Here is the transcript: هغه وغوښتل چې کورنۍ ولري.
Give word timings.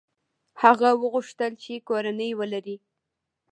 هغه 0.61 0.89
وغوښتل 1.01 1.51
چې 1.63 1.83
کورنۍ 1.87 2.31
ولري. 2.39 2.75